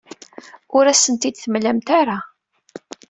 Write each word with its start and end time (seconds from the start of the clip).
Ur 0.75 0.85
asent-t-id-temlamt 0.91 1.87
ara. 1.99 2.17